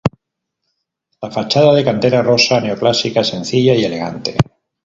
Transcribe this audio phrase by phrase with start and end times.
[1.25, 4.35] La fachada de cantera rosa, neoclásica sencilla y elegante.